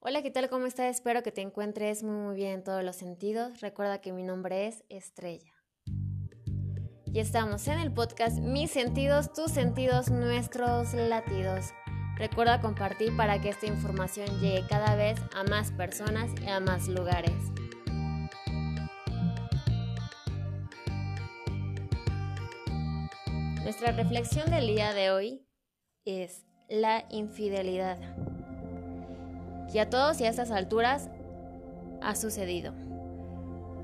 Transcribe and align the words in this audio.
Hola, 0.00 0.22
¿qué 0.22 0.30
tal? 0.30 0.48
¿Cómo 0.48 0.66
estás? 0.66 0.94
Espero 0.94 1.24
que 1.24 1.32
te 1.32 1.40
encuentres 1.40 2.04
muy, 2.04 2.14
muy 2.14 2.36
bien 2.36 2.52
en 2.52 2.62
todos 2.62 2.84
los 2.84 2.94
sentidos. 2.94 3.60
Recuerda 3.60 4.00
que 4.00 4.12
mi 4.12 4.22
nombre 4.22 4.68
es 4.68 4.84
Estrella. 4.88 5.52
Y 7.04 7.18
estamos 7.18 7.66
en 7.66 7.80
el 7.80 7.92
podcast 7.92 8.38
Mis 8.38 8.70
sentidos, 8.70 9.32
tus 9.32 9.50
sentidos, 9.50 10.08
nuestros 10.08 10.94
latidos. 10.94 11.72
Recuerda 12.16 12.60
compartir 12.60 13.16
para 13.16 13.40
que 13.40 13.48
esta 13.48 13.66
información 13.66 14.28
llegue 14.40 14.64
cada 14.68 14.94
vez 14.94 15.18
a 15.34 15.42
más 15.42 15.72
personas 15.72 16.30
y 16.42 16.48
a 16.48 16.60
más 16.60 16.86
lugares. 16.86 17.34
Nuestra 23.64 23.90
reflexión 23.90 24.48
del 24.48 24.68
día 24.68 24.94
de 24.94 25.10
hoy 25.10 25.44
es 26.04 26.46
la 26.68 27.04
infidelidad. 27.10 28.27
Y 29.72 29.78
a 29.78 29.90
todos 29.90 30.20
y 30.20 30.24
a 30.24 30.30
estas 30.30 30.50
alturas 30.50 31.10
ha 32.00 32.14
sucedido. 32.14 32.72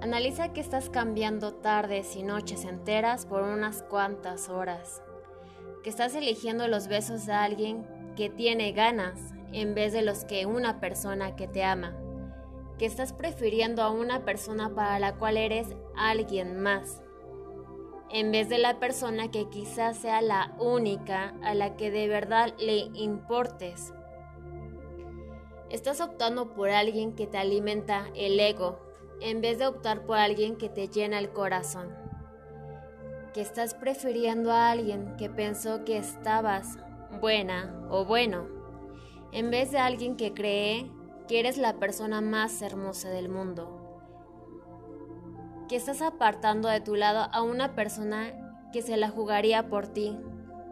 Analiza 0.00 0.52
que 0.52 0.60
estás 0.60 0.90
cambiando 0.90 1.54
tardes 1.54 2.16
y 2.16 2.22
noches 2.22 2.64
enteras 2.64 3.26
por 3.26 3.42
unas 3.42 3.82
cuantas 3.82 4.48
horas. 4.48 5.02
Que 5.82 5.90
estás 5.90 6.14
eligiendo 6.14 6.68
los 6.68 6.88
besos 6.88 7.26
de 7.26 7.32
alguien 7.32 7.86
que 8.16 8.30
tiene 8.30 8.72
ganas 8.72 9.18
en 9.52 9.74
vez 9.74 9.92
de 9.92 10.02
los 10.02 10.24
que 10.24 10.46
una 10.46 10.80
persona 10.80 11.36
que 11.36 11.48
te 11.48 11.64
ama. 11.64 11.94
Que 12.78 12.86
estás 12.86 13.12
prefiriendo 13.12 13.82
a 13.82 13.90
una 13.90 14.24
persona 14.24 14.74
para 14.74 14.98
la 14.98 15.14
cual 15.14 15.36
eres 15.36 15.68
alguien 15.96 16.60
más 16.60 17.04
en 18.14 18.30
vez 18.30 18.48
de 18.48 18.58
la 18.58 18.78
persona 18.78 19.32
que 19.32 19.48
quizás 19.48 19.98
sea 19.98 20.22
la 20.22 20.54
única 20.60 21.34
a 21.42 21.52
la 21.52 21.76
que 21.76 21.90
de 21.90 22.06
verdad 22.06 22.54
le 22.60 22.88
importes. 22.94 23.92
Estás 25.70 26.00
optando 26.00 26.54
por 26.54 26.70
alguien 26.70 27.14
que 27.14 27.26
te 27.26 27.38
alimenta 27.38 28.06
el 28.14 28.38
ego, 28.38 28.78
en 29.20 29.40
vez 29.40 29.58
de 29.58 29.66
optar 29.66 30.04
por 30.06 30.18
alguien 30.18 30.56
que 30.56 30.68
te 30.68 30.88
llena 30.88 31.18
el 31.18 31.30
corazón. 31.30 31.94
Que 33.32 33.40
estás 33.40 33.74
prefiriendo 33.74 34.52
a 34.52 34.70
alguien 34.70 35.16
que 35.16 35.28
pensó 35.28 35.84
que 35.84 35.96
estabas 35.96 36.78
buena 37.20 37.86
o 37.90 38.04
bueno, 38.04 38.46
en 39.32 39.50
vez 39.50 39.70
de 39.70 39.78
alguien 39.78 40.16
que 40.16 40.32
cree 40.32 40.90
que 41.26 41.40
eres 41.40 41.58
la 41.58 41.74
persona 41.78 42.20
más 42.20 42.62
hermosa 42.62 43.08
del 43.10 43.28
mundo 43.28 43.84
que 45.68 45.76
estás 45.76 46.02
apartando 46.02 46.68
de 46.68 46.80
tu 46.80 46.94
lado 46.94 47.28
a 47.32 47.42
una 47.42 47.74
persona 47.74 48.32
que 48.72 48.82
se 48.82 48.96
la 48.96 49.08
jugaría 49.08 49.68
por 49.68 49.86
ti, 49.86 50.18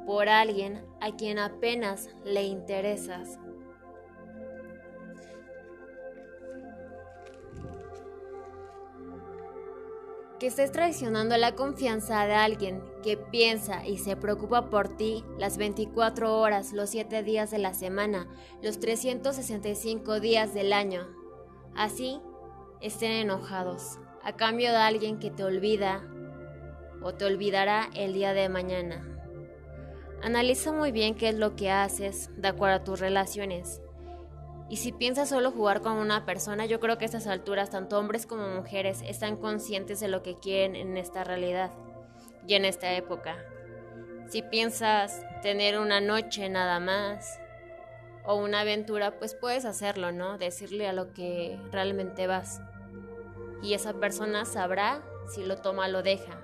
por 0.06 0.28
alguien 0.28 0.84
a 1.00 1.12
quien 1.12 1.38
apenas 1.38 2.08
le 2.24 2.42
interesas. 2.44 3.38
Que 10.42 10.48
estés 10.48 10.72
traicionando 10.72 11.36
la 11.36 11.54
confianza 11.54 12.26
de 12.26 12.34
alguien 12.34 12.82
que 13.04 13.16
piensa 13.16 13.86
y 13.86 13.98
se 13.98 14.16
preocupa 14.16 14.70
por 14.70 14.96
ti 14.96 15.24
las 15.38 15.56
24 15.56 16.36
horas, 16.36 16.72
los 16.72 16.90
7 16.90 17.22
días 17.22 17.52
de 17.52 17.58
la 17.58 17.74
semana, 17.74 18.26
los 18.60 18.80
365 18.80 20.18
días 20.18 20.52
del 20.52 20.72
año. 20.72 21.06
Así 21.76 22.20
estén 22.80 23.12
enojados 23.12 24.00
a 24.24 24.32
cambio 24.32 24.72
de 24.72 24.78
alguien 24.78 25.20
que 25.20 25.30
te 25.30 25.44
olvida 25.44 26.02
o 27.02 27.14
te 27.14 27.24
olvidará 27.24 27.88
el 27.94 28.12
día 28.12 28.32
de 28.32 28.48
mañana. 28.48 29.06
Analiza 30.24 30.72
muy 30.72 30.90
bien 30.90 31.14
qué 31.14 31.28
es 31.28 31.36
lo 31.36 31.54
que 31.54 31.70
haces 31.70 32.30
de 32.36 32.48
acuerdo 32.48 32.78
a 32.78 32.84
tus 32.84 32.98
relaciones. 32.98 33.80
Y 34.72 34.78
si 34.78 34.90
piensas 34.90 35.28
solo 35.28 35.50
jugar 35.50 35.82
con 35.82 35.98
una 35.98 36.24
persona, 36.24 36.64
yo 36.64 36.80
creo 36.80 36.96
que 36.96 37.04
a 37.04 37.06
estas 37.06 37.26
alturas 37.26 37.68
tanto 37.68 37.98
hombres 37.98 38.24
como 38.24 38.48
mujeres 38.48 39.02
están 39.06 39.36
conscientes 39.36 40.00
de 40.00 40.08
lo 40.08 40.22
que 40.22 40.38
quieren 40.38 40.76
en 40.76 40.96
esta 40.96 41.24
realidad 41.24 41.70
y 42.46 42.54
en 42.54 42.64
esta 42.64 42.90
época. 42.94 43.36
Si 44.30 44.40
piensas 44.40 45.20
tener 45.42 45.78
una 45.78 46.00
noche 46.00 46.48
nada 46.48 46.80
más 46.80 47.38
o 48.24 48.36
una 48.36 48.60
aventura, 48.60 49.18
pues 49.18 49.34
puedes 49.34 49.66
hacerlo, 49.66 50.10
¿no? 50.10 50.38
Decirle 50.38 50.88
a 50.88 50.94
lo 50.94 51.12
que 51.12 51.60
realmente 51.70 52.26
vas 52.26 52.62
y 53.62 53.74
esa 53.74 53.92
persona 53.92 54.46
sabrá 54.46 55.02
si 55.34 55.44
lo 55.44 55.58
toma 55.58 55.84
o 55.84 55.90
lo 55.90 56.02
deja. 56.02 56.40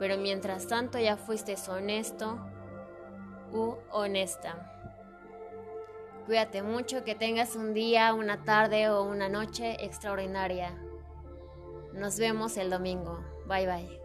Pero 0.00 0.18
mientras 0.18 0.66
tanto 0.66 0.98
ya 0.98 1.16
fuiste 1.16 1.54
honesto 1.68 2.40
u 3.52 3.76
honesta. 3.92 4.81
Cuídate 6.26 6.62
mucho, 6.62 7.04
que 7.04 7.14
tengas 7.14 7.56
un 7.56 7.74
día, 7.74 8.14
una 8.14 8.44
tarde 8.44 8.88
o 8.88 9.02
una 9.02 9.28
noche 9.28 9.84
extraordinaria. 9.84 10.78
Nos 11.92 12.18
vemos 12.18 12.56
el 12.56 12.70
domingo. 12.70 13.24
Bye 13.46 13.66
bye. 13.66 14.01